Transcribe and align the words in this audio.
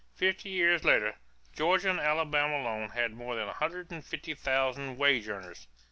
Fifty 0.15 0.49
years 0.49 0.83
later, 0.83 1.17
Georgia 1.53 1.91
and 1.91 1.99
Alabama 1.99 2.57
alone 2.57 2.89
had 2.89 3.13
more 3.13 3.35
than 3.35 3.45
one 3.45 3.55
hundred 3.57 3.91
and 3.91 4.03
fifty 4.03 4.33
thousand 4.33 4.97
wage 4.97 5.29
earners. 5.29 5.67